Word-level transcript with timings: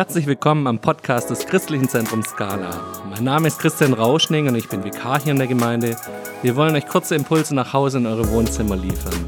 Herzlich 0.00 0.26
willkommen 0.26 0.66
am 0.66 0.78
Podcast 0.78 1.28
des 1.28 1.44
Christlichen 1.44 1.86
Zentrums 1.86 2.28
Scala. 2.28 3.02
Mein 3.10 3.22
Name 3.22 3.48
ist 3.48 3.58
Christian 3.58 3.92
Rauschning 3.92 4.48
und 4.48 4.54
ich 4.54 4.66
bin 4.66 4.82
Vikar 4.82 5.20
hier 5.20 5.32
in 5.32 5.38
der 5.38 5.46
Gemeinde. 5.46 5.94
Wir 6.40 6.56
wollen 6.56 6.74
euch 6.74 6.86
kurze 6.86 7.14
Impulse 7.16 7.54
nach 7.54 7.74
Hause 7.74 7.98
in 7.98 8.06
eure 8.06 8.26
Wohnzimmer 8.30 8.76
liefern. 8.76 9.26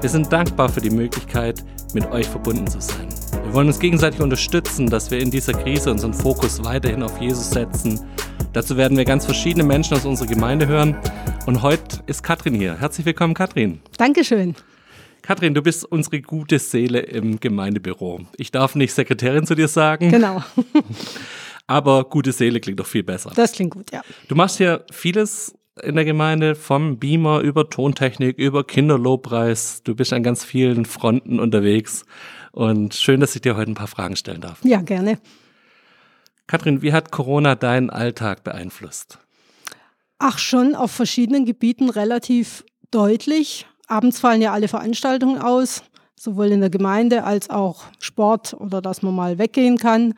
Wir 0.00 0.08
sind 0.08 0.32
dankbar 0.32 0.70
für 0.70 0.80
die 0.80 0.88
Möglichkeit, 0.88 1.62
mit 1.92 2.10
euch 2.10 2.26
verbunden 2.26 2.66
zu 2.66 2.80
sein. 2.80 3.06
Wir 3.44 3.52
wollen 3.52 3.66
uns 3.66 3.78
gegenseitig 3.78 4.22
unterstützen, 4.22 4.88
dass 4.88 5.10
wir 5.10 5.18
in 5.18 5.30
dieser 5.30 5.52
Krise 5.52 5.90
unseren 5.90 6.14
Fokus 6.14 6.64
weiterhin 6.64 7.02
auf 7.02 7.20
Jesus 7.20 7.50
setzen. 7.50 8.00
Dazu 8.54 8.78
werden 8.78 8.96
wir 8.96 9.04
ganz 9.04 9.26
verschiedene 9.26 9.64
Menschen 9.64 9.94
aus 9.94 10.06
unserer 10.06 10.28
Gemeinde 10.28 10.66
hören. 10.66 10.96
Und 11.44 11.60
heute 11.60 11.98
ist 12.06 12.22
Katrin 12.22 12.54
hier. 12.54 12.80
Herzlich 12.80 13.04
willkommen, 13.04 13.34
Katrin. 13.34 13.82
Dankeschön. 13.98 14.54
Katrin, 15.24 15.54
du 15.54 15.62
bist 15.62 15.86
unsere 15.86 16.20
gute 16.20 16.58
Seele 16.58 17.00
im 17.00 17.40
Gemeindebüro. 17.40 18.26
Ich 18.36 18.50
darf 18.50 18.74
nicht 18.74 18.92
Sekretärin 18.92 19.46
zu 19.46 19.54
dir 19.54 19.68
sagen. 19.68 20.10
Genau. 20.10 20.44
aber 21.66 22.04
gute 22.04 22.30
Seele 22.30 22.60
klingt 22.60 22.78
doch 22.78 22.86
viel 22.86 23.04
besser. 23.04 23.32
Das 23.34 23.52
klingt 23.52 23.72
gut, 23.72 23.90
ja. 23.90 24.02
Du 24.28 24.34
machst 24.34 24.58
hier 24.58 24.84
vieles 24.92 25.56
in 25.82 25.94
der 25.94 26.04
Gemeinde, 26.04 26.54
vom 26.54 26.98
Beamer 26.98 27.40
über 27.40 27.70
Tontechnik, 27.70 28.36
über 28.36 28.64
Kinderlobpreis. 28.66 29.82
Du 29.82 29.94
bist 29.94 30.12
an 30.12 30.22
ganz 30.22 30.44
vielen 30.44 30.84
Fronten 30.84 31.40
unterwegs. 31.40 32.04
Und 32.52 32.92
schön, 32.92 33.20
dass 33.20 33.34
ich 33.34 33.40
dir 33.40 33.56
heute 33.56 33.70
ein 33.70 33.76
paar 33.76 33.86
Fragen 33.86 34.16
stellen 34.16 34.42
darf. 34.42 34.62
Ja, 34.62 34.82
gerne. 34.82 35.18
Katrin, 36.46 36.82
wie 36.82 36.92
hat 36.92 37.12
Corona 37.12 37.54
deinen 37.54 37.88
Alltag 37.88 38.44
beeinflusst? 38.44 39.20
Ach, 40.18 40.36
schon 40.36 40.74
auf 40.74 40.90
verschiedenen 40.90 41.46
Gebieten 41.46 41.88
relativ 41.88 42.62
deutlich. 42.90 43.66
Abends 43.86 44.20
fallen 44.20 44.42
ja 44.42 44.52
alle 44.52 44.68
Veranstaltungen 44.68 45.40
aus, 45.40 45.82
sowohl 46.18 46.46
in 46.46 46.60
der 46.60 46.70
Gemeinde 46.70 47.24
als 47.24 47.50
auch 47.50 47.84
Sport 47.98 48.54
oder 48.54 48.80
dass 48.80 49.02
man 49.02 49.14
mal 49.14 49.38
weggehen 49.38 49.76
kann. 49.76 50.14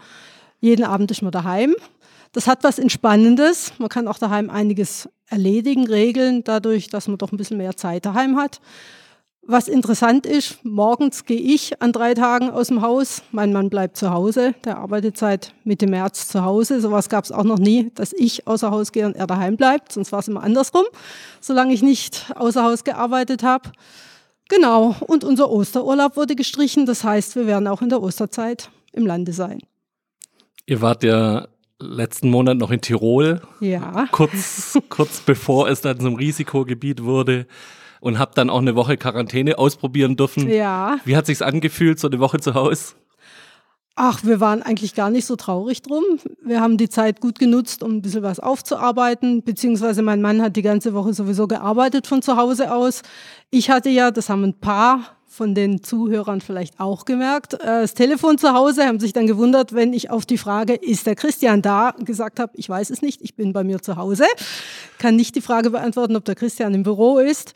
Jeden 0.61 0.85
Abend 0.85 1.11
ist 1.11 1.23
man 1.23 1.33
daheim. 1.33 1.75
Das 2.33 2.47
hat 2.47 2.65
was 2.65 2.79
Entspannendes. 2.79 3.73
Man 3.79 3.89
kann 3.89 4.09
auch 4.09 4.19
daheim 4.19 4.51
einiges 4.51 5.09
erledigen, 5.27 5.87
regeln, 5.87 6.45
dadurch, 6.45 6.89
dass 6.89 7.09
man 7.09 7.19
doch 7.19 7.33
ein 7.33 7.37
bisschen 7.37 7.57
mehr 7.57 7.77
Zeit 7.77 8.07
daheim 8.07 8.37
hat. 8.37 8.61
Was 9.49 9.69
interessant 9.69 10.27
ist, 10.27 10.65
morgens 10.65 11.25
gehe 11.25 11.39
ich 11.39 11.81
an 11.81 11.93
drei 11.93 12.15
Tagen 12.15 12.51
aus 12.51 12.67
dem 12.67 12.83
Haus. 12.83 13.23
Mein 13.31 13.53
Mann 13.53 13.71
bleibt 13.71 13.97
zu 13.97 14.11
Hause. 14.11 14.57
Der 14.65 14.79
arbeitet 14.79 15.17
seit 15.17 15.55
Mitte 15.63 15.87
März 15.87 16.27
zu 16.27 16.45
Hause. 16.45 16.81
Sowas 16.81 17.09
gab 17.09 17.25
es 17.25 17.31
auch 17.31 17.45
noch 17.45 17.61
nie, 17.61 17.93
dass 17.95 18.13
ich 18.13 18.49
außer 18.49 18.73
Haus 18.73 18.91
gehe 18.91 19.07
und 19.07 19.15
er 19.15 19.29
daheim 19.29 19.57
bleibt. 19.57 19.93
Sonst 19.93 20.11
war 20.11 20.19
es 20.19 20.27
immer 20.27 20.43
andersrum, 20.43 20.85
solange 21.41 21.73
ich 21.73 21.81
nicht 21.81 22.33
außer 22.35 22.65
Haus 22.65 22.83
gearbeitet 22.83 23.45
habe. 23.45 23.71
Genau. 24.49 24.97
Und 25.07 25.23
unser 25.23 25.49
Osterurlaub 25.49 26.17
wurde 26.17 26.35
gestrichen. 26.35 26.85
Das 26.85 27.05
heißt, 27.05 27.37
wir 27.37 27.47
werden 27.47 27.69
auch 27.69 27.83
in 27.83 27.89
der 27.89 28.03
Osterzeit 28.03 28.71
im 28.93 29.07
Lande 29.07 29.33
sein. 29.33 29.61
Ihr 30.67 30.83
wart 30.83 31.05
ja 31.05 31.47
letzten 31.79 32.31
Monat 32.31 32.57
noch 32.57 32.73
in 32.73 32.81
Tirol. 32.81 33.43
Ja. 33.61 34.09
Kurz, 34.11 34.77
kurz 34.89 35.21
bevor 35.21 35.69
es 35.69 35.83
dann 35.83 36.01
zum 36.01 36.17
Risikogebiet 36.17 37.05
wurde 37.05 37.47
und 38.01 38.19
habe 38.19 38.33
dann 38.35 38.51
auch 38.51 38.61
eine 38.61 38.75
Woche 38.75 38.97
Quarantäne 38.97 39.59
ausprobieren 39.59 40.17
dürfen. 40.17 40.51
Ja. 40.51 40.99
Wie 41.05 41.17
hat 41.17 41.27
sich's 41.27 41.43
angefühlt, 41.43 41.99
so 41.99 42.09
eine 42.09 42.19
Woche 42.19 42.41
zu 42.41 42.55
Hause? 42.55 42.95
Ach, 43.99 44.23
wir 44.25 44.41
waren 44.41 44.63
eigentlich 44.63 44.95
gar 44.95 45.09
nicht 45.09 45.25
so 45.25 45.37
traurig 45.37 45.81
drum. 45.81 46.05
Wir 46.45 46.61
haben 46.61 46.77
die 46.77 46.91
Zeit 46.91 47.23
gut 47.23 47.39
genutzt, 47.39 47.83
um 47.83 47.93
ein 47.93 48.03
bisschen 48.03 48.23
was 48.23 48.41
aufzuarbeiten, 48.41 49.43
beziehungsweise 49.43 50.03
mein 50.03 50.21
Mann 50.21 50.43
hat 50.43 50.57
die 50.57 50.63
ganze 50.63 50.93
Woche 50.93 51.15
sowieso 51.15 51.47
gearbeitet 51.49 52.07
von 52.07 52.21
zu 52.21 52.37
Hause 52.37 52.75
aus. 52.75 53.01
Ich 53.51 53.71
hatte 53.71 53.89
ja, 53.89 54.11
das 54.11 54.29
haben 54.29 54.45
ein 54.45 54.61
paar 54.61 55.17
von 55.37 55.55
den 55.55 55.83
Zuhörern 55.83 56.41
vielleicht 56.41 56.81
auch 56.81 57.05
gemerkt. 57.05 57.55
Äh, 57.55 57.83
das 57.83 57.93
Telefon 57.93 58.39
zu 58.39 58.55
Hause 58.55 58.87
haben 58.87 58.99
sich 58.99 59.13
dann 59.13 59.27
gewundert, 59.27 59.75
wenn 59.75 59.93
ich 59.93 60.11
auf 60.11 60.25
die 60.25 60.39
Frage, 60.39 60.75
ist 60.75 61.07
der 61.07 61.15
Christian 61.15 61.61
da, 61.61 61.95
gesagt 61.99 62.41
habe, 62.41 62.53
ich 62.57 62.69
weiß 62.69 62.89
es 62.89 63.03
nicht, 63.03 63.21
ich 63.21 63.37
bin 63.37 63.53
bei 63.53 63.63
mir 63.63 63.83
zu 63.83 63.97
Hause. 63.97 64.25
Kann 64.99 65.15
nicht 65.15 65.37
die 65.37 65.43
Frage 65.43 65.71
beantworten, 65.71 66.17
ob 66.17 66.25
der 66.25 66.35
Christian 66.35 66.73
im 66.73 66.83
Büro 66.83 67.19
ist. 67.19 67.53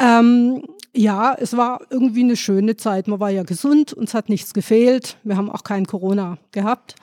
Ähm, 0.00 0.64
ja, 0.94 1.36
es 1.38 1.56
war 1.56 1.82
irgendwie 1.90 2.24
eine 2.24 2.36
schöne 2.36 2.76
Zeit. 2.76 3.06
Man 3.06 3.20
war 3.20 3.30
ja 3.30 3.44
gesund, 3.44 3.92
uns 3.92 4.12
hat 4.12 4.28
nichts 4.28 4.52
gefehlt. 4.52 5.16
Wir 5.22 5.36
haben 5.36 5.50
auch 5.50 5.62
kein 5.62 5.86
Corona 5.86 6.38
gehabt. 6.50 6.96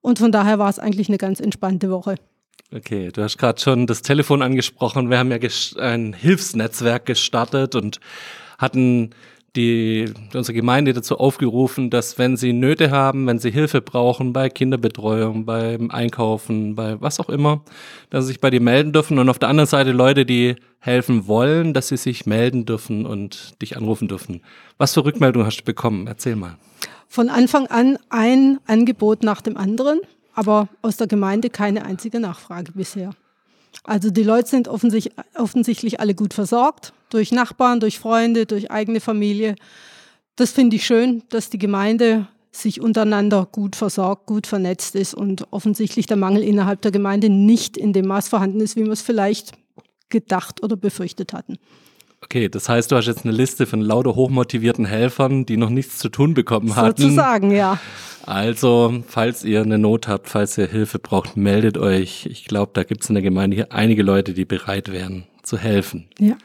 Und 0.00 0.18
von 0.18 0.32
daher 0.32 0.58
war 0.58 0.70
es 0.70 0.78
eigentlich 0.78 1.08
eine 1.08 1.18
ganz 1.18 1.40
entspannte 1.40 1.90
Woche. 1.90 2.16
Okay, 2.74 3.10
du 3.12 3.22
hast 3.22 3.36
gerade 3.36 3.60
schon 3.60 3.86
das 3.86 4.00
Telefon 4.00 4.40
angesprochen. 4.40 5.10
Wir 5.10 5.18
haben 5.18 5.30
ja 5.30 5.38
ein 5.78 6.14
Hilfsnetzwerk 6.14 7.04
gestartet 7.04 7.74
und 7.74 8.00
hatten 8.56 9.10
die, 9.56 10.12
unsere 10.32 10.54
Gemeinde 10.54 10.92
dazu 10.94 11.18
aufgerufen, 11.18 11.90
dass 11.90 12.18
wenn 12.18 12.36
sie 12.36 12.52
Nöte 12.52 12.90
haben, 12.90 13.26
wenn 13.26 13.38
sie 13.38 13.50
Hilfe 13.50 13.82
brauchen 13.82 14.32
bei 14.32 14.48
Kinderbetreuung, 14.48 15.44
beim 15.44 15.90
Einkaufen, 15.90 16.74
bei 16.74 17.00
was 17.00 17.20
auch 17.20 17.28
immer, 17.28 17.62
dass 18.08 18.24
sie 18.24 18.28
sich 18.28 18.40
bei 18.40 18.50
dir 18.50 18.62
melden 18.62 18.92
dürfen 18.92 19.18
und 19.18 19.28
auf 19.28 19.38
der 19.38 19.50
anderen 19.50 19.68
Seite 19.68 19.92
Leute, 19.92 20.24
die 20.24 20.56
helfen 20.78 21.26
wollen, 21.26 21.74
dass 21.74 21.88
sie 21.88 21.98
sich 21.98 22.24
melden 22.24 22.64
dürfen 22.64 23.04
und 23.04 23.60
dich 23.60 23.76
anrufen 23.76 24.08
dürfen. 24.08 24.40
Was 24.78 24.94
für 24.94 25.04
Rückmeldungen 25.04 25.46
hast 25.46 25.58
du 25.58 25.64
bekommen? 25.64 26.06
Erzähl 26.06 26.36
mal. 26.36 26.56
Von 27.08 27.28
Anfang 27.28 27.66
an 27.66 27.98
ein 28.08 28.58
Angebot 28.66 29.22
nach 29.22 29.42
dem 29.42 29.58
anderen, 29.58 30.00
aber 30.34 30.68
aus 30.80 30.96
der 30.96 31.06
Gemeinde 31.06 31.50
keine 31.50 31.84
einzige 31.84 32.20
Nachfrage 32.20 32.72
bisher. 32.72 33.10
Also 33.84 34.10
die 34.10 34.22
Leute 34.22 34.48
sind 34.48 34.68
offensichtlich, 34.68 35.14
offensichtlich 35.34 36.00
alle 36.00 36.14
gut 36.14 36.34
versorgt, 36.34 36.92
durch 37.12 37.32
Nachbarn, 37.32 37.80
durch 37.80 37.98
Freunde, 37.98 38.46
durch 38.46 38.70
eigene 38.70 39.00
Familie. 39.00 39.56
Das 40.36 40.52
finde 40.52 40.76
ich 40.76 40.86
schön, 40.86 41.22
dass 41.28 41.50
die 41.50 41.58
Gemeinde 41.58 42.26
sich 42.50 42.80
untereinander 42.80 43.48
gut 43.50 43.76
versorgt, 43.76 44.26
gut 44.26 44.46
vernetzt 44.46 44.94
ist 44.94 45.14
und 45.14 45.46
offensichtlich 45.52 46.06
der 46.06 46.18
Mangel 46.18 46.42
innerhalb 46.42 46.82
der 46.82 46.90
Gemeinde 46.90 47.30
nicht 47.30 47.76
in 47.76 47.92
dem 47.92 48.06
Maß 48.06 48.28
vorhanden 48.28 48.60
ist, 48.60 48.76
wie 48.76 48.84
wir 48.84 48.92
es 48.92 49.02
vielleicht 49.02 49.52
gedacht 50.10 50.62
oder 50.62 50.76
befürchtet 50.76 51.32
hatten. 51.32 51.56
Okay, 52.22 52.48
das 52.48 52.68
heißt, 52.68 52.92
du 52.92 52.96
hast 52.96 53.06
jetzt 53.06 53.24
eine 53.24 53.34
Liste 53.34 53.66
von 53.66 53.80
lauter 53.80 54.14
hochmotivierten 54.14 54.84
Helfern, 54.84 55.44
die 55.44 55.56
noch 55.56 55.70
nichts 55.70 55.98
zu 55.98 56.08
tun 56.08 56.34
bekommen 56.34 56.76
hatten. 56.76 57.02
Sozusagen, 57.02 57.50
ja. 57.50 57.80
Also, 58.24 59.02
falls 59.08 59.42
ihr 59.42 59.62
eine 59.62 59.78
Not 59.78 60.06
habt, 60.06 60.28
falls 60.28 60.56
ihr 60.56 60.68
Hilfe 60.68 61.00
braucht, 61.00 61.36
meldet 61.36 61.76
euch. 61.76 62.26
Ich 62.26 62.44
glaube, 62.44 62.70
da 62.74 62.84
gibt 62.84 63.02
es 63.02 63.10
in 63.10 63.14
der 63.14 63.22
Gemeinde 63.22 63.56
hier 63.56 63.72
einige 63.72 64.04
Leute, 64.04 64.34
die 64.34 64.44
bereit 64.44 64.92
wären 64.92 65.24
zu 65.42 65.58
helfen. 65.58 66.06
Ja. 66.18 66.36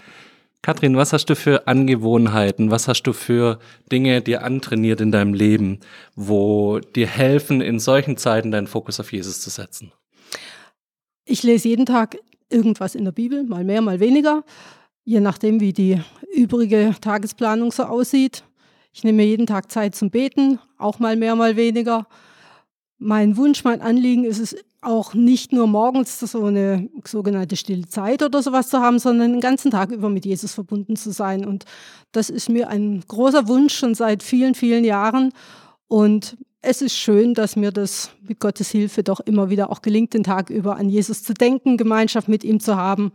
Kathrin, 0.61 0.97
was 0.97 1.13
hast 1.13 1.25
du 1.29 1.35
für 1.35 1.67
Angewohnheiten? 1.67 2.71
Was 2.71 2.87
hast 2.87 3.03
du 3.03 3.13
für 3.13 3.59
Dinge 3.91 4.21
dir 4.21 4.43
antrainiert 4.43 4.99
in 4.99 5.11
deinem 5.11 5.33
Leben, 5.33 5.79
wo 6.15 6.79
dir 6.79 7.07
helfen, 7.07 7.61
in 7.61 7.79
solchen 7.79 8.17
Zeiten 8.17 8.51
deinen 8.51 8.67
Fokus 8.67 8.99
auf 8.99 9.11
Jesus 9.13 9.39
zu 9.39 9.49
setzen? 9.49 9.93
Ich 11.25 11.43
lese 11.43 11.69
jeden 11.69 11.85
Tag 11.85 12.17
irgendwas 12.49 12.95
in 12.95 13.05
der 13.05 13.11
Bibel, 13.11 13.43
mal 13.43 13.63
mehr, 13.63 13.81
mal 13.81 13.99
weniger 13.99 14.43
je 15.07 15.21
nachdem, 15.21 15.61
wie 15.61 15.71
die 15.71 16.01
übrige 16.35 16.93
Tagesplanung 16.99 17.71
so 17.71 17.83
aussieht. 17.83 18.43
Ich 18.91 19.05
nehme 19.05 19.17
mir 19.17 19.25
jeden 19.25 19.45
Tag 19.45 19.71
Zeit 19.71 19.95
zum 19.95 20.09
Beten, 20.09 20.59
auch 20.77 20.99
mal 20.99 21.15
mehr, 21.15 21.33
mal 21.37 21.55
weniger. 21.55 22.07
Mein 22.97 23.37
Wunsch, 23.37 23.63
mein 23.63 23.81
Anliegen 23.81 24.25
ist 24.25 24.39
es 24.39 24.57
auch 24.87 25.13
nicht 25.13 25.51
nur 25.51 25.67
morgens 25.67 26.19
so 26.19 26.45
eine 26.45 26.89
sogenannte 27.05 27.55
stille 27.55 27.87
Zeit 27.87 28.23
oder 28.23 28.41
sowas 28.41 28.69
zu 28.69 28.79
haben, 28.79 28.99
sondern 28.99 29.33
den 29.33 29.41
ganzen 29.41 29.69
Tag 29.69 29.91
über 29.91 30.09
mit 30.09 30.25
Jesus 30.25 30.53
verbunden 30.53 30.95
zu 30.95 31.11
sein. 31.11 31.45
Und 31.45 31.65
das 32.11 32.29
ist 32.29 32.49
mir 32.49 32.69
ein 32.69 33.03
großer 33.07 33.47
Wunsch 33.47 33.75
schon 33.77 33.95
seit 33.95 34.23
vielen, 34.23 34.55
vielen 34.55 34.85
Jahren. 34.85 35.33
Und 35.87 36.37
es 36.61 36.81
ist 36.81 36.95
schön, 36.95 37.33
dass 37.33 37.55
mir 37.55 37.71
das 37.71 38.11
mit 38.27 38.39
Gottes 38.39 38.69
Hilfe 38.71 39.03
doch 39.03 39.19
immer 39.19 39.49
wieder 39.49 39.69
auch 39.71 39.81
gelingt, 39.81 40.13
den 40.13 40.23
Tag 40.23 40.49
über 40.49 40.77
an 40.77 40.89
Jesus 40.89 41.23
zu 41.23 41.33
denken, 41.33 41.77
Gemeinschaft 41.77 42.27
mit 42.27 42.43
ihm 42.43 42.59
zu 42.59 42.77
haben. 42.77 43.11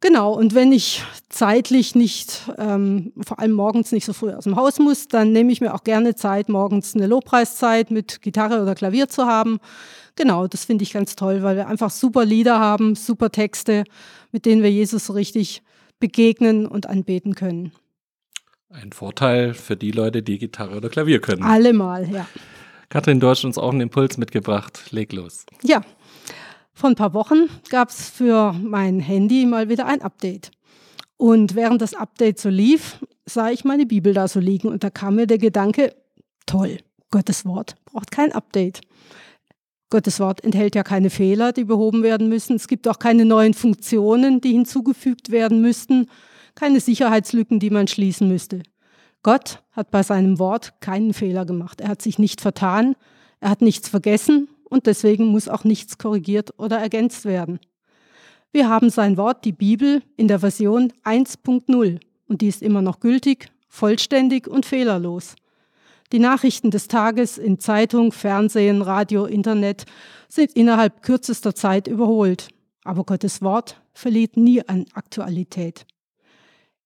Genau, 0.00 0.34
und 0.34 0.54
wenn 0.54 0.70
ich 0.70 1.02
zeitlich 1.30 1.94
nicht, 1.94 2.42
ähm, 2.58 3.12
vor 3.26 3.38
allem 3.38 3.52
morgens 3.52 3.90
nicht 3.90 4.04
so 4.04 4.12
früh 4.12 4.32
aus 4.34 4.44
dem 4.44 4.56
Haus 4.56 4.78
muss, 4.78 5.08
dann 5.08 5.32
nehme 5.32 5.50
ich 5.50 5.62
mir 5.62 5.72
auch 5.72 5.82
gerne 5.82 6.14
Zeit, 6.14 6.50
morgens 6.50 6.94
eine 6.94 7.06
Lobpreiszeit 7.06 7.90
mit 7.90 8.20
Gitarre 8.20 8.60
oder 8.60 8.74
Klavier 8.74 9.08
zu 9.08 9.24
haben. 9.24 9.60
Genau, 10.16 10.46
das 10.46 10.64
finde 10.64 10.84
ich 10.84 10.92
ganz 10.92 11.16
toll, 11.16 11.42
weil 11.42 11.56
wir 11.56 11.66
einfach 11.66 11.90
super 11.90 12.24
Lieder 12.24 12.58
haben, 12.58 12.94
super 12.94 13.30
Texte, 13.30 13.84
mit 14.30 14.46
denen 14.46 14.62
wir 14.62 14.70
Jesus 14.70 15.06
so 15.06 15.12
richtig 15.12 15.62
begegnen 15.98 16.66
und 16.66 16.88
anbeten 16.88 17.34
können. 17.34 17.72
Ein 18.68 18.92
Vorteil 18.92 19.54
für 19.54 19.76
die 19.76 19.90
Leute, 19.90 20.22
die 20.22 20.38
Gitarre 20.38 20.76
oder 20.76 20.88
Klavier 20.88 21.20
können. 21.20 21.42
Allemal, 21.42 22.10
ja. 22.10 22.26
Kathrin, 22.88 23.20
du 23.20 23.28
hast 23.28 23.44
uns 23.44 23.58
auch 23.58 23.70
einen 23.70 23.82
Impuls 23.82 24.18
mitgebracht. 24.18 24.90
Leg 24.90 25.12
los. 25.12 25.46
Ja, 25.62 25.82
vor 26.74 26.90
ein 26.90 26.96
paar 26.96 27.14
Wochen 27.14 27.48
gab 27.70 27.90
es 27.90 28.10
für 28.10 28.52
mein 28.52 28.98
Handy 28.98 29.46
mal 29.46 29.68
wieder 29.68 29.86
ein 29.86 30.02
Update. 30.02 30.50
Und 31.16 31.54
während 31.54 31.80
das 31.80 31.94
Update 31.94 32.40
so 32.40 32.48
lief, 32.48 32.98
sah 33.24 33.50
ich 33.50 33.64
meine 33.64 33.86
Bibel 33.86 34.12
da 34.12 34.26
so 34.26 34.40
liegen 34.40 34.68
und 34.68 34.82
da 34.82 34.90
kam 34.90 35.14
mir 35.14 35.28
der 35.28 35.38
Gedanke, 35.38 35.94
toll, 36.46 36.78
Gottes 37.10 37.46
Wort 37.46 37.76
braucht 37.84 38.10
kein 38.10 38.32
Update. 38.32 38.80
Gottes 39.90 40.18
Wort 40.20 40.42
enthält 40.42 40.74
ja 40.74 40.82
keine 40.82 41.10
Fehler, 41.10 41.52
die 41.52 41.64
behoben 41.64 42.02
werden 42.02 42.28
müssen. 42.28 42.56
Es 42.56 42.68
gibt 42.68 42.88
auch 42.88 42.98
keine 42.98 43.24
neuen 43.24 43.54
Funktionen, 43.54 44.40
die 44.40 44.52
hinzugefügt 44.52 45.30
werden 45.30 45.60
müssten, 45.60 46.06
keine 46.54 46.80
Sicherheitslücken, 46.80 47.60
die 47.60 47.70
man 47.70 47.86
schließen 47.86 48.28
müsste. 48.28 48.62
Gott 49.22 49.62
hat 49.72 49.90
bei 49.90 50.02
seinem 50.02 50.38
Wort 50.38 50.80
keinen 50.80 51.14
Fehler 51.14 51.44
gemacht. 51.46 51.80
Er 51.80 51.88
hat 51.88 52.02
sich 52.02 52.18
nicht 52.18 52.40
vertan, 52.40 52.94
Er 53.40 53.50
hat 53.50 53.60
nichts 53.60 53.90
vergessen 53.90 54.48
und 54.64 54.86
deswegen 54.86 55.26
muss 55.26 55.48
auch 55.48 55.64
nichts 55.64 55.98
korrigiert 55.98 56.54
oder 56.58 56.78
ergänzt 56.78 57.26
werden. 57.26 57.60
Wir 58.52 58.68
haben 58.68 58.88
sein 58.88 59.16
Wort, 59.16 59.44
die 59.44 59.52
Bibel, 59.52 60.02
in 60.16 60.28
der 60.28 60.38
Version 60.38 60.92
1.0 61.04 62.00
und 62.26 62.40
die 62.40 62.48
ist 62.48 62.62
immer 62.62 62.80
noch 62.80 63.00
gültig, 63.00 63.48
vollständig 63.68 64.48
und 64.48 64.64
fehlerlos. 64.64 65.34
Die 66.14 66.20
Nachrichten 66.20 66.70
des 66.70 66.86
Tages 66.86 67.38
in 67.38 67.58
Zeitung, 67.58 68.12
Fernsehen, 68.12 68.82
Radio, 68.82 69.24
Internet 69.24 69.84
sind 70.28 70.52
innerhalb 70.52 71.02
kürzester 71.02 71.56
Zeit 71.56 71.88
überholt. 71.88 72.50
Aber 72.84 73.02
Gottes 73.02 73.42
Wort 73.42 73.82
verliert 73.94 74.36
nie 74.36 74.62
an 74.62 74.86
Aktualität. 74.94 75.86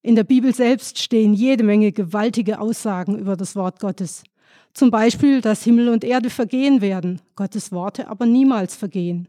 In 0.01 0.15
der 0.15 0.25
Bibel 0.25 0.55
selbst 0.55 0.99
stehen 0.99 1.35
jede 1.35 1.63
Menge 1.63 1.93
gewaltige 1.93 2.59
Aussagen 2.59 3.19
über 3.19 3.37
das 3.37 3.55
Wort 3.55 3.81
Gottes. 3.81 4.25
Zum 4.73 4.91
Beispiel, 4.91 5.43
dass 5.43 5.63
Himmel 5.63 5.91
und 5.91 6.05
Erde 6.05 6.31
vergehen 6.31 6.81
werden, 6.81 7.21
Gottes 7.37 7.71
Worte 7.71 8.09
aber 8.09 8.25
niemals 8.25 8.77
vergehen. 8.77 9.29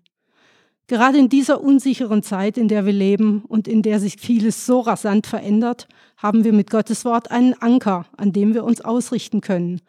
Gerade 0.89 1.19
in 1.19 1.29
dieser 1.29 1.61
unsicheren 1.61 2.23
Zeit, 2.23 2.57
in 2.57 2.67
der 2.67 2.83
wir 2.83 2.93
leben 2.93 3.43
und 3.47 3.67
in 3.67 3.83
der 3.83 3.99
sich 3.99 4.15
vieles 4.19 4.65
so 4.65 4.79
rasant 4.79 5.27
verändert, 5.27 5.87
haben 6.17 6.43
wir 6.43 6.51
mit 6.51 6.71
Gottes 6.71 7.05
Wort 7.05 7.29
einen 7.29 7.53
Anker, 7.53 8.07
an 8.17 8.33
dem 8.33 8.55
wir 8.55 8.63
uns 8.63 8.81
ausrichten 8.81 9.39
können, 9.39 9.81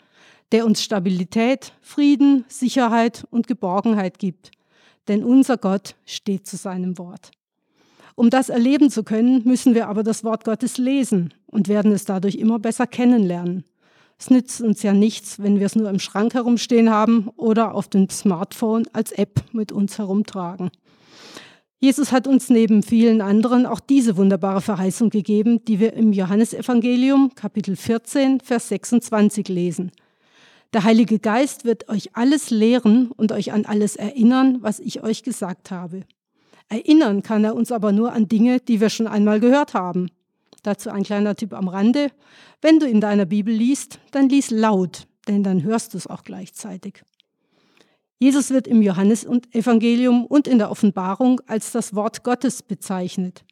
der 0.53 0.67
uns 0.67 0.83
Stabilität, 0.83 1.73
Frieden, 1.81 2.45
Sicherheit 2.49 3.27
und 3.31 3.47
Geborgenheit 3.47 4.19
gibt. 4.19 4.51
Denn 5.09 5.25
unser 5.25 5.57
Gott 5.57 5.95
steht 6.05 6.47
zu 6.47 6.59
seinem 6.59 6.99
Wort. 6.99 7.31
Um 8.15 8.29
das 8.29 8.51
erleben 8.51 8.91
zu 8.91 9.03
können, 9.03 9.41
müssen 9.45 9.75
wir 9.75 9.89
aber 9.89 10.03
das 10.03 10.23
Wort 10.23 10.45
Gottes 10.45 10.77
lesen 10.77 11.33
und 11.47 11.69
werden 11.69 11.93
es 11.93 12.05
dadurch 12.05 12.35
immer 12.35 12.59
besser 12.59 12.87
kennenlernen. 12.87 13.65
Es 14.19 14.29
nützt 14.29 14.61
uns 14.61 14.83
ja 14.83 14.93
nichts, 14.93 15.43
wenn 15.43 15.61
wir 15.61 15.65
es 15.65 15.77
nur 15.77 15.89
im 15.89 15.99
Schrank 15.99 16.35
herumstehen 16.35 16.91
haben 16.91 17.31
oder 17.39 17.75
auf 17.75 17.89
dem 17.89 18.11
Smartphone 18.11 18.87
als 18.93 19.13
App 19.13 19.43
mit 19.53 19.73
uns 19.73 19.97
herumtragen. 19.97 20.71
Jesus 21.83 22.13
hat 22.13 22.27
uns 22.27 22.51
neben 22.51 22.83
vielen 22.83 23.23
anderen 23.23 23.65
auch 23.65 23.81
diese 23.81 24.19
wunderbare 24.19 24.61
Verheißung 24.61 25.09
gegeben, 25.09 25.65
die 25.65 25.81
wir 25.81 25.95
im 25.95 26.13
Johannesevangelium 26.13 27.35
Kapitel 27.35 27.75
14, 27.75 28.41
Vers 28.41 28.69
26 28.69 29.49
lesen. 29.49 29.91
Der 30.75 30.85
Heilige 30.85 31.19
Geist 31.19 31.65
wird 31.65 31.89
euch 31.89 32.15
alles 32.15 32.51
lehren 32.51 33.11
und 33.13 33.33
euch 33.33 33.53
an 33.53 33.65
alles 33.65 33.97
erinnern, 33.97 34.59
was 34.61 34.79
ich 34.79 35.03
euch 35.03 35.23
gesagt 35.23 35.71
habe. 35.71 36.03
Erinnern 36.69 37.23
kann 37.23 37.45
er 37.45 37.55
uns 37.55 37.73
aber 37.73 37.93
nur 37.93 38.13
an 38.13 38.29
Dinge, 38.29 38.61
die 38.61 38.83
wir 38.83 38.91
schon 38.91 39.07
einmal 39.07 39.41
gehört 39.41 39.73
haben. 39.73 40.11
Dazu 40.63 40.91
ein 40.91 41.03
kleiner 41.03 41.35
Tipp 41.35 41.55
am 41.55 41.69
Rande. 41.69 42.13
Wenn 42.61 42.79
du 42.79 42.87
in 42.87 43.01
deiner 43.01 43.25
Bibel 43.25 43.55
liest, 43.55 44.01
dann 44.11 44.29
lies 44.29 44.51
laut, 44.51 45.07
denn 45.27 45.43
dann 45.43 45.63
hörst 45.63 45.95
du 45.95 45.99
es 45.99 46.07
auch 46.07 46.25
gleichzeitig. 46.25 47.03
Jesus 48.23 48.51
wird 48.51 48.69
im 48.69 48.83
Johannesevangelium 48.83 50.27
und 50.27 50.47
in 50.47 50.59
der 50.59 50.71
Offenbarung 50.71 51.41
als 51.47 51.73
das 51.73 51.95
Wort 51.95 52.23
Gottes 52.23 52.63
bezeichnet. 52.63 53.45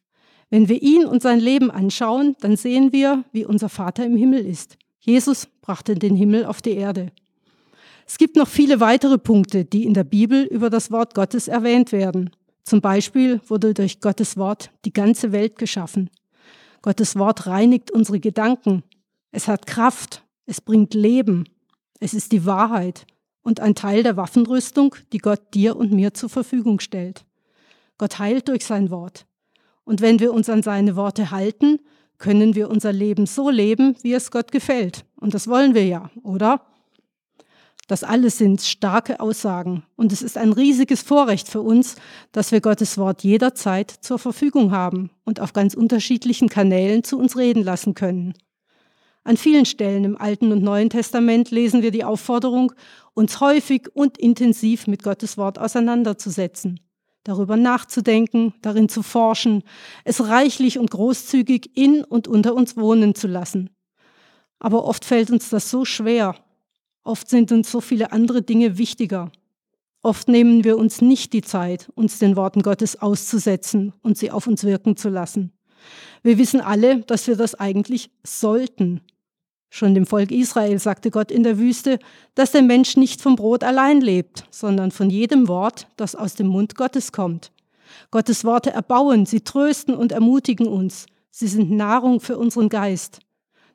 Wenn 0.51 0.69
wir 0.69 0.83
ihn 0.83 1.05
und 1.05 1.23
sein 1.23 1.39
Leben 1.39 1.71
anschauen, 1.71 2.35
dann 2.39 2.55
sehen 2.55 2.93
wir, 2.93 3.25
wie 3.31 3.45
unser 3.45 3.67
Vater 3.67 4.05
im 4.05 4.15
Himmel 4.15 4.45
ist. 4.45 4.77
Jesus 4.99 5.47
brachte 5.61 5.95
den 5.95 6.15
Himmel 6.15 6.45
auf 6.45 6.61
die 6.61 6.75
Erde. 6.75 7.11
Es 8.05 8.19
gibt 8.19 8.35
noch 8.35 8.47
viele 8.47 8.79
weitere 8.79 9.17
Punkte, 9.17 9.65
die 9.65 9.85
in 9.85 9.95
der 9.95 10.03
Bibel 10.03 10.43
über 10.43 10.69
das 10.69 10.91
Wort 10.91 11.15
Gottes 11.15 11.47
erwähnt 11.47 11.91
werden. 11.91 12.29
Zum 12.63 12.79
Beispiel 12.79 13.41
wurde 13.47 13.73
durch 13.73 14.01
Gottes 14.01 14.37
Wort 14.37 14.69
die 14.85 14.93
ganze 14.93 15.31
Welt 15.31 15.57
geschaffen. 15.57 16.11
Gottes 16.83 17.15
Wort 17.15 17.47
reinigt 17.47 17.89
unsere 17.89 18.19
Gedanken. 18.19 18.83
Es 19.31 19.47
hat 19.47 19.65
Kraft. 19.65 20.23
Es 20.45 20.61
bringt 20.61 20.93
Leben. 20.93 21.45
Es 21.99 22.13
ist 22.13 22.31
die 22.31 22.45
Wahrheit 22.45 23.07
und 23.49 23.59
ein 23.59 23.73
Teil 23.73 24.03
der 24.03 24.15
Waffenrüstung, 24.15 24.95
die 25.11 25.17
Gott 25.17 25.55
dir 25.55 25.75
und 25.75 25.91
mir 25.91 26.13
zur 26.13 26.29
Verfügung 26.29 26.79
stellt. 26.79 27.25
Gott 27.97 28.19
heilt 28.19 28.47
durch 28.47 28.63
sein 28.63 28.91
Wort. 28.91 29.25
Und 29.83 30.01
wenn 30.01 30.19
wir 30.19 30.33
uns 30.33 30.51
an 30.51 30.61
seine 30.61 30.95
Worte 30.95 31.31
halten, 31.31 31.79
können 32.19 32.53
wir 32.53 32.69
unser 32.69 32.93
Leben 32.93 33.25
so 33.25 33.49
leben, 33.49 33.95
wie 34.03 34.13
es 34.13 34.29
Gott 34.29 34.51
gefällt. 34.51 35.03
Und 35.15 35.33
das 35.33 35.47
wollen 35.47 35.73
wir 35.73 35.83
ja, 35.87 36.11
oder? 36.21 36.61
Das 37.87 38.03
alles 38.03 38.37
sind 38.37 38.61
starke 38.61 39.19
Aussagen. 39.19 39.81
Und 39.95 40.13
es 40.13 40.21
ist 40.21 40.37
ein 40.37 40.53
riesiges 40.53 41.01
Vorrecht 41.01 41.47
für 41.47 41.61
uns, 41.61 41.95
dass 42.31 42.51
wir 42.51 42.61
Gottes 42.61 42.99
Wort 42.99 43.23
jederzeit 43.23 43.89
zur 43.89 44.19
Verfügung 44.19 44.71
haben 44.71 45.09
und 45.25 45.39
auf 45.39 45.53
ganz 45.53 45.73
unterschiedlichen 45.73 46.49
Kanälen 46.49 47.03
zu 47.03 47.17
uns 47.17 47.35
reden 47.35 47.63
lassen 47.63 47.95
können. 47.95 48.35
An 49.29 49.37
vielen 49.37 49.65
Stellen 49.65 50.05
im 50.05 50.17
Alten 50.17 50.51
und 50.51 50.63
Neuen 50.63 50.89
Testament 50.89 51.51
lesen 51.51 51.83
wir 51.83 51.91
die 51.91 52.03
Aufforderung, 52.03 52.71
uns 53.13 53.39
häufig 53.39 53.87
und 53.93 54.17
intensiv 54.17 54.87
mit 54.87 55.03
Gottes 55.03 55.37
Wort 55.37 55.59
auseinanderzusetzen, 55.59 56.79
darüber 57.25 57.55
nachzudenken, 57.55 58.55
darin 58.63 58.89
zu 58.89 59.03
forschen, 59.03 59.61
es 60.03 60.27
reichlich 60.27 60.79
und 60.79 60.89
großzügig 60.89 61.77
in 61.77 62.03
und 62.03 62.27
unter 62.27 62.55
uns 62.55 62.75
wohnen 62.75 63.13
zu 63.13 63.27
lassen. 63.27 63.69
Aber 64.57 64.83
oft 64.85 65.05
fällt 65.05 65.29
uns 65.29 65.49
das 65.49 65.69
so 65.69 65.85
schwer, 65.85 66.35
Oft 67.03 67.29
sind 67.29 67.51
uns 67.51 67.71
so 67.71 67.81
viele 67.81 68.11
andere 68.11 68.41
Dinge 68.41 68.79
wichtiger. 68.79 69.31
Oft 70.01 70.27
nehmen 70.27 70.63
wir 70.63 70.75
uns 70.75 71.01
nicht 71.01 71.33
die 71.33 71.43
Zeit, 71.43 71.91
uns 71.93 72.17
den 72.17 72.35
Worten 72.35 72.63
Gottes 72.63 72.99
auszusetzen 72.99 73.93
und 74.01 74.17
sie 74.17 74.31
auf 74.31 74.47
uns 74.47 74.63
wirken 74.63 74.97
zu 74.97 75.09
lassen. 75.09 75.53
Wir 76.23 76.39
wissen 76.39 76.61
alle, 76.61 77.01
dass 77.01 77.27
wir 77.27 77.35
das 77.35 77.53
eigentlich 77.55 78.09
sollten. 78.23 79.01
Schon 79.69 79.93
dem 79.93 80.05
Volk 80.05 80.31
Israel 80.31 80.79
sagte 80.79 81.11
Gott 81.11 81.31
in 81.31 81.43
der 81.43 81.59
Wüste, 81.59 81.99
dass 82.33 82.51
der 82.51 82.63
Mensch 82.63 82.97
nicht 82.97 83.21
vom 83.21 83.35
Brot 83.35 83.63
allein 83.63 84.01
lebt, 84.01 84.45
sondern 84.49 84.91
von 84.91 85.09
jedem 85.09 85.47
Wort, 85.47 85.87
das 85.95 86.15
aus 86.15 86.35
dem 86.35 86.47
Mund 86.47 86.75
Gottes 86.75 87.11
kommt. 87.11 87.51
Gottes 88.11 88.43
Worte 88.43 88.71
erbauen, 88.71 89.25
sie 89.25 89.41
trösten 89.41 89.95
und 89.95 90.11
ermutigen 90.11 90.67
uns. 90.67 91.05
Sie 91.29 91.47
sind 91.47 91.71
Nahrung 91.71 92.19
für 92.19 92.37
unseren 92.37 92.69
Geist. 92.69 93.19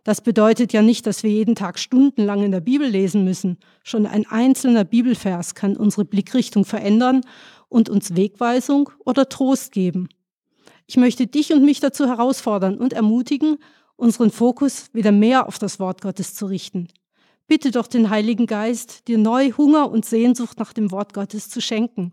Das 0.03 0.21
bedeutet 0.21 0.73
ja 0.73 0.83
nicht, 0.83 1.07
dass 1.07 1.23
wir 1.23 1.31
jeden 1.31 1.55
Tag 1.55 1.79
stundenlang 1.79 2.43
in 2.43 2.51
der 2.51 2.61
Bibel 2.61 2.87
lesen 2.87 3.25
müssen. 3.25 3.59
Schon 3.83 4.07
ein 4.07 4.27
einzelner 4.27 4.85
Bibelvers 4.85 5.55
kann 5.55 5.77
unsere 5.77 6.05
Blickrichtung 6.05 6.67
verändern 6.67 7.23
und 7.69 7.89
uns 7.89 8.15
Wegweisung 8.15 8.91
oder 9.05 9.29
Trost 9.29 9.73
geben. 9.73 10.09
Ich 10.87 10.99
möchte 10.99 11.27
dich 11.27 11.55
und 11.55 11.65
mich 11.65 11.81
dazu 11.81 12.07
herausfordern 12.07 12.77
und 12.77 12.93
ermutigen, 12.93 13.57
unseren 13.97 14.31
Fokus 14.31 14.91
wieder 14.93 15.13
mehr 15.13 15.47
auf 15.47 15.59
das 15.59 15.79
Wort 15.81 16.01
Gottes 16.01 16.35
zu 16.35 16.47
richten. 16.47 16.89
Bitte 17.47 17.71
doch 17.71 17.87
den 17.87 18.11
Heiligen 18.11 18.47
Geist, 18.47 19.07
dir 19.09 19.19
neu 19.19 19.53
Hunger 19.53 19.91
und 19.91 20.05
Sehnsucht 20.05 20.59
nach 20.59 20.73
dem 20.73 20.91
Wort 20.91 21.13
Gottes 21.13 21.49
zu 21.49 21.61
schenken. 21.61 22.13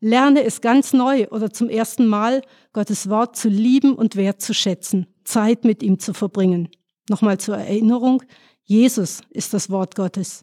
Lerne 0.00 0.44
es 0.44 0.60
ganz 0.60 0.92
neu 0.92 1.26
oder 1.28 1.50
zum 1.50 1.68
ersten 1.68 2.06
Mal, 2.06 2.42
Gottes 2.72 3.08
Wort 3.08 3.36
zu 3.36 3.48
lieben 3.48 3.94
und 3.94 4.16
wertzuschätzen, 4.16 5.06
Zeit 5.24 5.64
mit 5.64 5.82
ihm 5.82 5.98
zu 5.98 6.14
verbringen. 6.14 6.68
Nochmal 7.08 7.38
zur 7.38 7.56
Erinnerung, 7.56 8.22
Jesus 8.64 9.22
ist 9.30 9.54
das 9.54 9.70
Wort 9.70 9.94
Gottes. 9.94 10.42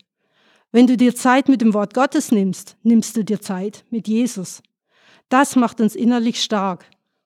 Wenn 0.71 0.87
du 0.87 0.97
dir 0.97 1.15
Zeit 1.15 1.47
mit 1.47 1.61
dem 1.61 1.73
Wort 1.73 1.93
Gottes 1.93 2.31
nimmst, 2.31 2.75
nimmst 2.83 3.15
du 3.15 3.23
dir 3.23 3.39
Zeit 3.39 3.85
mit 3.91 4.07
Jesus. 4.07 4.61
Das 5.29 5.55
macht 5.55 5.79
uns 5.79 5.95
innerlich 5.95 6.41
stark. 6.41 6.85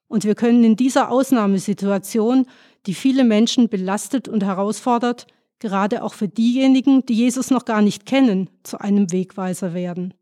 Und 0.10 0.26
wir 0.26 0.36
können 0.36 0.64
in 0.66 0.76
dieser 0.76 1.10
Ausnahmesituation, 1.12 2.48
die 2.86 2.94
viele 2.94 3.24
Menschen 3.24 3.70
belastet 3.70 4.28
und 4.28 4.44
herausfordert, 4.44 5.28
gerade 5.60 6.04
auch 6.04 6.14
für 6.14 6.28
diejenigen, 6.28 7.06
die 7.06 7.14
Jesus 7.14 7.52
noch 7.52 7.64
gar 7.64 7.82
nicht 7.82 8.06
kennen, 8.06 8.50
zu 8.64 8.82
einem 8.82 9.12
Wegweiser 9.12 9.74
werden. 9.74 10.14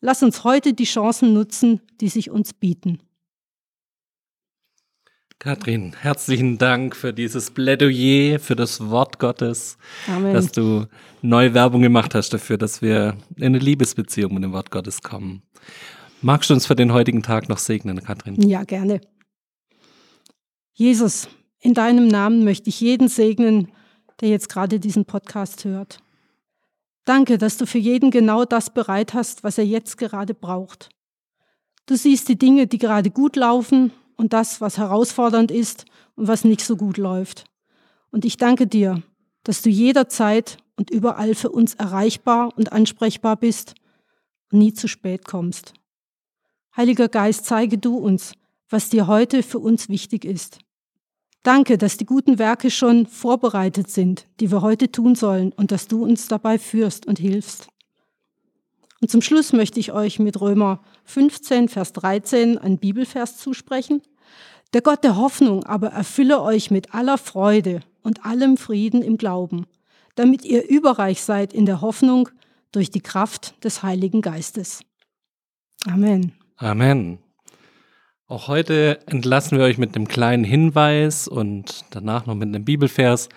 Lass 0.00 0.22
uns 0.22 0.42
heute 0.42 0.72
die 0.72 0.84
Chancen 0.84 1.34
nutzen, 1.34 1.80
die 2.00 2.08
sich 2.08 2.30
uns 2.30 2.54
bieten. 2.54 2.98
Kathrin, 5.38 5.94
herzlichen 6.00 6.56
Dank 6.56 6.96
für 6.96 7.12
dieses 7.12 7.50
Plädoyer, 7.50 8.38
für 8.38 8.56
das 8.56 8.88
Wort 8.88 9.18
Gottes, 9.18 9.76
Amen. 10.08 10.32
dass 10.32 10.50
du 10.50 10.86
neue 11.20 11.52
Werbung 11.52 11.82
gemacht 11.82 12.14
hast 12.14 12.30
dafür, 12.32 12.56
dass 12.56 12.80
wir 12.80 13.18
in 13.36 13.44
eine 13.44 13.58
Liebesbeziehung 13.58 14.32
mit 14.32 14.44
dem 14.44 14.52
Wort 14.52 14.70
Gottes 14.70 15.02
kommen. 15.02 15.42
Magst 16.22 16.48
du 16.48 16.54
uns 16.54 16.66
für 16.66 16.74
den 16.74 16.92
heutigen 16.92 17.22
Tag 17.22 17.50
noch 17.50 17.58
segnen, 17.58 18.02
Kathrin? 18.02 18.40
Ja, 18.40 18.64
gerne. 18.64 19.00
Jesus, 20.78 21.30
in 21.58 21.72
deinem 21.72 22.06
Namen 22.06 22.44
möchte 22.44 22.68
ich 22.68 22.82
jeden 22.82 23.08
segnen, 23.08 23.72
der 24.20 24.28
jetzt 24.28 24.50
gerade 24.50 24.78
diesen 24.78 25.06
Podcast 25.06 25.64
hört. 25.64 26.00
Danke, 27.06 27.38
dass 27.38 27.56
du 27.56 27.64
für 27.64 27.78
jeden 27.78 28.10
genau 28.10 28.44
das 28.44 28.68
bereit 28.68 29.14
hast, 29.14 29.42
was 29.42 29.56
er 29.56 29.64
jetzt 29.64 29.96
gerade 29.96 30.34
braucht. 30.34 30.90
Du 31.86 31.96
siehst 31.96 32.28
die 32.28 32.36
Dinge, 32.36 32.66
die 32.66 32.76
gerade 32.76 33.10
gut 33.10 33.36
laufen 33.36 33.90
und 34.18 34.34
das, 34.34 34.60
was 34.60 34.76
herausfordernd 34.76 35.50
ist 35.50 35.86
und 36.14 36.28
was 36.28 36.44
nicht 36.44 36.60
so 36.60 36.76
gut 36.76 36.98
läuft. 36.98 37.46
Und 38.10 38.26
ich 38.26 38.36
danke 38.36 38.66
dir, 38.66 39.02
dass 39.44 39.62
du 39.62 39.70
jederzeit 39.70 40.58
und 40.76 40.90
überall 40.90 41.34
für 41.34 41.48
uns 41.48 41.72
erreichbar 41.72 42.52
und 42.54 42.72
ansprechbar 42.72 43.36
bist 43.36 43.72
und 44.52 44.58
nie 44.58 44.74
zu 44.74 44.88
spät 44.88 45.24
kommst. 45.24 45.72
Heiliger 46.76 47.08
Geist, 47.08 47.46
zeige 47.46 47.78
du 47.78 47.96
uns, 47.96 48.34
was 48.68 48.90
dir 48.90 49.06
heute 49.06 49.42
für 49.42 49.58
uns 49.58 49.88
wichtig 49.88 50.26
ist. 50.26 50.58
Danke, 51.46 51.78
dass 51.78 51.96
die 51.96 52.06
guten 52.06 52.40
Werke 52.40 52.72
schon 52.72 53.06
vorbereitet 53.06 53.88
sind, 53.88 54.26
die 54.40 54.50
wir 54.50 54.62
heute 54.62 54.90
tun 54.90 55.14
sollen 55.14 55.52
und 55.52 55.70
dass 55.70 55.86
du 55.86 56.02
uns 56.02 56.26
dabei 56.26 56.58
führst 56.58 57.06
und 57.06 57.20
hilfst. 57.20 57.68
Und 59.00 59.12
zum 59.12 59.22
Schluss 59.22 59.52
möchte 59.52 59.78
ich 59.78 59.92
euch 59.92 60.18
mit 60.18 60.40
Römer 60.40 60.82
15, 61.04 61.68
Vers 61.68 61.92
13 61.92 62.58
ein 62.58 62.78
Bibelvers 62.78 63.36
zusprechen. 63.36 64.02
Der 64.72 64.82
Gott 64.82 65.04
der 65.04 65.14
Hoffnung 65.14 65.62
aber 65.62 65.90
erfülle 65.90 66.42
euch 66.42 66.72
mit 66.72 66.94
aller 66.94 67.16
Freude 67.16 67.78
und 68.02 68.26
allem 68.26 68.56
Frieden 68.56 69.00
im 69.00 69.16
Glauben, 69.16 69.66
damit 70.16 70.44
ihr 70.44 70.68
überreich 70.68 71.22
seid 71.22 71.52
in 71.52 71.64
der 71.64 71.80
Hoffnung 71.80 72.28
durch 72.72 72.90
die 72.90 73.02
Kraft 73.02 73.62
des 73.62 73.84
Heiligen 73.84 74.20
Geistes. 74.20 74.80
Amen. 75.86 76.32
Amen. 76.56 77.20
Auch 78.28 78.48
heute 78.48 78.98
entlassen 79.06 79.56
wir 79.56 79.64
euch 79.64 79.78
mit 79.78 79.94
einem 79.94 80.08
kleinen 80.08 80.42
Hinweis 80.42 81.28
und 81.28 81.84
danach 81.90 82.26
noch 82.26 82.34
mit 82.34 82.48
einem 82.48 82.64
Bibelvers. 82.64 83.28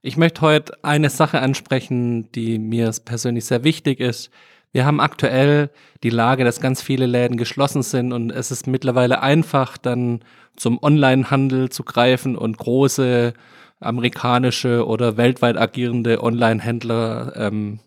Ich 0.00 0.16
möchte 0.16 0.42
heute 0.42 0.84
eine 0.84 1.10
Sache 1.10 1.40
ansprechen, 1.40 2.30
die 2.30 2.60
mir 2.60 2.92
persönlich 3.04 3.46
sehr 3.46 3.64
wichtig 3.64 3.98
ist. 3.98 4.30
Wir 4.70 4.86
haben 4.86 5.00
aktuell 5.00 5.70
die 6.04 6.10
Lage, 6.10 6.44
dass 6.44 6.60
ganz 6.60 6.80
viele 6.80 7.06
Läden 7.06 7.36
geschlossen 7.36 7.82
sind 7.82 8.12
und 8.12 8.30
es 8.30 8.52
ist 8.52 8.68
mittlerweile 8.68 9.22
einfach, 9.22 9.76
dann 9.76 10.20
zum 10.54 10.78
Onlinehandel 10.80 11.70
zu 11.70 11.82
greifen 11.82 12.36
und 12.36 12.58
große 12.58 13.32
amerikanische 13.80 14.86
oder 14.86 15.16
weltweit 15.16 15.56
agierende 15.56 16.22
Online-Händler 16.22 17.32
ähm, 17.34 17.80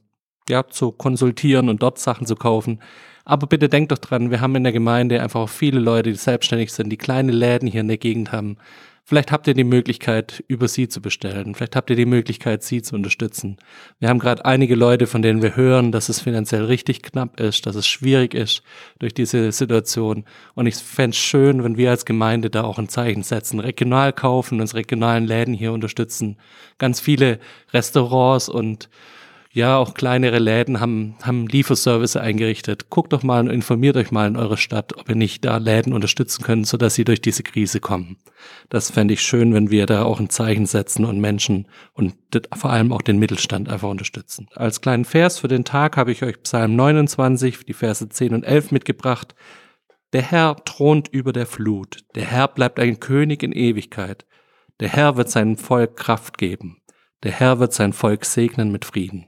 ja, 0.49 0.67
zu 0.67 0.91
konsultieren 0.91 1.69
und 1.69 1.81
dort 1.81 1.97
Sachen 1.97 2.27
zu 2.27 2.35
kaufen. 2.35 2.81
Aber 3.31 3.47
bitte 3.47 3.69
denkt 3.69 3.93
doch 3.93 3.97
dran, 3.97 4.29
wir 4.29 4.41
haben 4.41 4.57
in 4.57 4.65
der 4.65 4.73
Gemeinde 4.73 5.21
einfach 5.21 5.39
auch 5.39 5.49
viele 5.49 5.79
Leute, 5.79 6.11
die 6.11 6.17
selbstständig 6.17 6.73
sind, 6.73 6.89
die 6.89 6.97
kleine 6.97 7.31
Läden 7.31 7.65
hier 7.65 7.79
in 7.79 7.87
der 7.87 7.97
Gegend 7.97 8.33
haben. 8.33 8.57
Vielleicht 9.05 9.31
habt 9.31 9.47
ihr 9.47 9.53
die 9.53 9.63
Möglichkeit, 9.63 10.43
über 10.49 10.67
sie 10.67 10.89
zu 10.89 11.01
bestellen. 11.01 11.55
Vielleicht 11.55 11.77
habt 11.77 11.89
ihr 11.89 11.95
die 11.95 12.05
Möglichkeit, 12.05 12.61
sie 12.61 12.81
zu 12.81 12.93
unterstützen. 12.93 13.55
Wir 13.99 14.09
haben 14.09 14.19
gerade 14.19 14.43
einige 14.43 14.75
Leute, 14.75 15.07
von 15.07 15.21
denen 15.21 15.41
wir 15.41 15.55
hören, 15.55 15.93
dass 15.93 16.09
es 16.09 16.19
finanziell 16.19 16.65
richtig 16.65 17.03
knapp 17.03 17.39
ist, 17.39 17.65
dass 17.65 17.77
es 17.77 17.87
schwierig 17.87 18.33
ist 18.33 18.63
durch 18.99 19.13
diese 19.13 19.53
Situation. 19.53 20.25
Und 20.53 20.67
ich 20.67 20.75
fände 20.75 21.15
es 21.15 21.17
schön, 21.17 21.63
wenn 21.63 21.77
wir 21.77 21.89
als 21.89 22.03
Gemeinde 22.03 22.49
da 22.49 22.65
auch 22.65 22.79
ein 22.79 22.89
Zeichen 22.89 23.23
setzen, 23.23 23.61
regional 23.61 24.11
kaufen, 24.11 24.59
uns 24.59 24.75
regionalen 24.75 25.25
Läden 25.25 25.53
hier 25.53 25.71
unterstützen. 25.71 26.35
Ganz 26.79 26.99
viele 26.99 27.39
Restaurants 27.71 28.49
und 28.49 28.89
ja, 29.53 29.75
auch 29.75 29.93
kleinere 29.93 30.39
Läden 30.39 30.79
haben, 30.79 31.15
haben 31.23 31.45
Lieferservice 31.45 32.15
eingerichtet. 32.15 32.89
Guckt 32.89 33.11
doch 33.11 33.21
mal 33.21 33.41
und 33.41 33.49
informiert 33.49 33.97
euch 33.97 34.09
mal 34.09 34.27
in 34.27 34.37
eurer 34.37 34.55
Stadt, 34.55 34.97
ob 34.97 35.09
ihr 35.09 35.15
nicht 35.15 35.43
da 35.43 35.57
Läden 35.57 35.91
unterstützen 35.91 36.43
könnt, 36.43 36.67
sodass 36.67 36.95
sie 36.95 37.03
durch 37.03 37.21
diese 37.21 37.43
Krise 37.43 37.81
kommen. 37.81 38.17
Das 38.69 38.91
fände 38.91 39.13
ich 39.13 39.21
schön, 39.21 39.53
wenn 39.53 39.69
wir 39.69 39.87
da 39.87 40.03
auch 40.03 40.21
ein 40.21 40.29
Zeichen 40.29 40.65
setzen 40.65 41.03
und 41.03 41.19
Menschen 41.19 41.67
und 41.93 42.15
vor 42.55 42.71
allem 42.71 42.93
auch 42.93 43.01
den 43.01 43.19
Mittelstand 43.19 43.67
einfach 43.67 43.89
unterstützen. 43.89 44.47
Als 44.55 44.79
kleinen 44.79 45.03
Vers 45.03 45.39
für 45.39 45.49
den 45.49 45.65
Tag 45.65 45.97
habe 45.97 46.13
ich 46.13 46.23
euch 46.23 46.41
Psalm 46.43 46.77
29, 46.77 47.65
die 47.65 47.73
Verse 47.73 48.07
10 48.07 48.33
und 48.33 48.43
11 48.43 48.71
mitgebracht. 48.71 49.35
Der 50.13 50.21
Herr 50.21 50.63
thront 50.63 51.09
über 51.09 51.33
der 51.33 51.45
Flut. 51.45 51.99
Der 52.15 52.25
Herr 52.25 52.47
bleibt 52.47 52.79
ein 52.79 53.01
König 53.01 53.43
in 53.43 53.51
Ewigkeit. 53.51 54.25
Der 54.79 54.87
Herr 54.87 55.17
wird 55.17 55.29
seinem 55.29 55.57
Volk 55.57 55.97
Kraft 55.97 56.37
geben. 56.37 56.81
Der 57.23 57.33
Herr 57.33 57.59
wird 57.59 57.73
sein 57.73 57.91
Volk 57.91 58.25
segnen 58.25 58.71
mit 58.71 58.85
Frieden. 58.85 59.27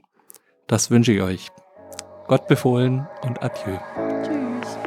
Das 0.66 0.90
wünsche 0.90 1.12
ich 1.12 1.22
euch. 1.22 1.52
Gott 2.26 2.48
befohlen 2.48 3.06
und 3.22 3.42
adieu. 3.42 3.78
Tschüss. 4.22 4.78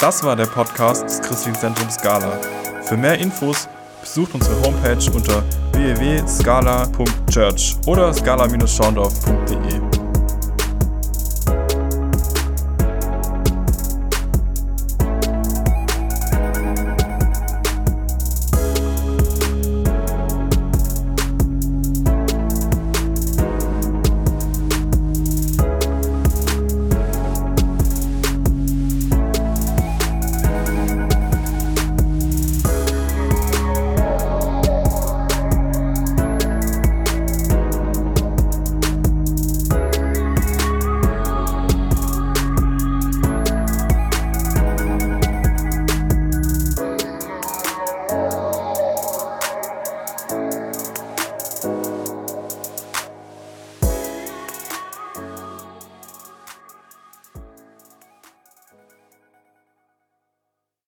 Das 0.00 0.24
war 0.24 0.34
der 0.34 0.46
Podcast 0.46 1.04
des 1.04 1.20
Christlichen 1.20 1.56
Zentrums 1.56 1.94
Scala. 1.94 2.36
Für 2.82 2.96
mehr 2.96 3.16
Infos 3.18 3.68
besucht 4.00 4.34
unsere 4.34 4.60
Homepage 4.62 5.10
unter 5.14 5.44
www.scala.church 5.72 7.76
oder 7.86 8.12
scala-schaundorf.de. 8.12 9.99